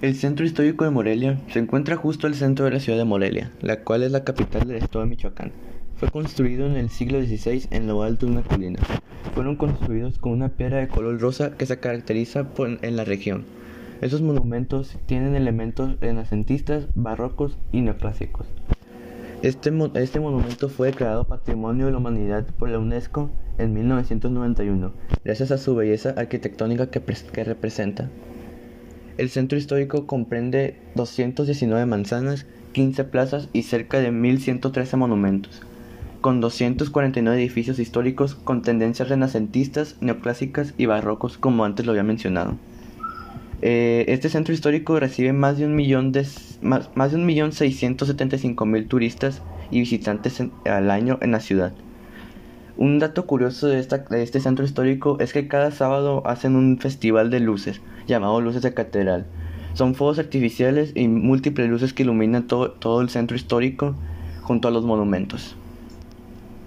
El 0.00 0.14
centro 0.14 0.46
histórico 0.46 0.84
de 0.84 0.90
Morelia 0.90 1.40
se 1.52 1.58
encuentra 1.58 1.96
justo 1.96 2.28
al 2.28 2.36
centro 2.36 2.64
de 2.64 2.70
la 2.70 2.78
ciudad 2.78 2.98
de 2.98 3.04
Morelia, 3.04 3.50
la 3.60 3.80
cual 3.80 4.04
es 4.04 4.12
la 4.12 4.22
capital 4.22 4.68
del 4.68 4.76
estado 4.76 5.00
de 5.00 5.10
Michoacán. 5.10 5.50
Fue 5.96 6.08
construido 6.08 6.66
en 6.66 6.76
el 6.76 6.88
siglo 6.88 7.20
XVI 7.20 7.66
en 7.72 7.88
lo 7.88 8.04
alto 8.04 8.26
de 8.26 8.30
una 8.30 8.42
colina. 8.42 8.78
Fueron 9.34 9.56
construidos 9.56 10.20
con 10.20 10.30
una 10.30 10.50
piedra 10.50 10.78
de 10.78 10.86
color 10.86 11.20
rosa 11.20 11.56
que 11.56 11.66
se 11.66 11.80
caracteriza 11.80 12.44
por, 12.50 12.78
en 12.80 12.96
la 12.96 13.04
región. 13.04 13.44
Esos 14.00 14.22
monumentos 14.22 14.96
tienen 15.06 15.34
elementos 15.34 15.98
renacentistas, 15.98 16.86
barrocos 16.94 17.58
y 17.72 17.80
neoclásicos. 17.80 18.46
Este, 19.42 19.72
este 19.94 20.20
monumento 20.20 20.68
fue 20.68 20.92
declarado 20.92 21.24
Patrimonio 21.24 21.86
de 21.86 21.92
la 21.92 21.98
Humanidad 21.98 22.46
por 22.56 22.68
la 22.68 22.78
UNESCO 22.78 23.32
en 23.58 23.74
1991, 23.74 24.92
gracias 25.24 25.50
a 25.50 25.58
su 25.58 25.74
belleza 25.74 26.14
arquitectónica 26.16 26.88
que, 26.88 27.00
que 27.00 27.42
representa. 27.42 28.08
El 29.18 29.30
centro 29.30 29.58
histórico 29.58 30.06
comprende 30.06 30.76
219 30.94 31.86
manzanas, 31.86 32.46
15 32.70 33.02
plazas 33.02 33.48
y 33.52 33.64
cerca 33.64 33.98
de 33.98 34.12
1.113 34.12 34.96
monumentos, 34.96 35.60
con 36.20 36.40
249 36.40 37.36
edificios 37.36 37.80
históricos 37.80 38.36
con 38.36 38.62
tendencias 38.62 39.08
renacentistas, 39.08 39.96
neoclásicas 40.00 40.72
y 40.78 40.86
barrocos, 40.86 41.36
como 41.36 41.64
antes 41.64 41.84
lo 41.84 41.90
había 41.90 42.04
mencionado. 42.04 42.56
Eh, 43.60 44.04
este 44.06 44.28
centro 44.28 44.54
histórico 44.54 45.00
recibe 45.00 45.32
más 45.32 45.58
de 45.58 45.66
un 45.66 45.74
millón 45.74 46.12
de 46.12 46.24
más, 46.62 46.88
de 47.10 47.16
un 47.16 47.26
millón 47.26 47.50
mil 48.66 48.86
turistas 48.86 49.42
y 49.72 49.80
visitantes 49.80 50.40
al 50.64 50.92
año 50.92 51.18
en 51.22 51.32
la 51.32 51.40
ciudad. 51.40 51.72
Un 52.76 53.00
dato 53.00 53.26
curioso 53.26 53.66
de 53.66 53.80
este 53.80 54.38
centro 54.38 54.64
histórico 54.64 55.18
es 55.18 55.32
que 55.32 55.48
cada 55.48 55.72
sábado 55.72 56.24
hacen 56.24 56.54
un 56.54 56.78
festival 56.78 57.30
de 57.30 57.40
luces 57.40 57.80
llamado 58.08 58.40
Luces 58.40 58.62
de 58.62 58.74
Catedral. 58.74 59.26
Son 59.74 59.94
fuegos 59.94 60.18
artificiales 60.18 60.92
y 60.96 61.06
múltiples 61.06 61.70
luces 61.70 61.92
que 61.92 62.02
iluminan 62.02 62.48
todo, 62.48 62.72
todo 62.72 63.00
el 63.00 63.10
centro 63.10 63.36
histórico 63.36 63.94
junto 64.42 64.66
a 64.66 64.70
los 64.72 64.84
monumentos. 64.84 65.54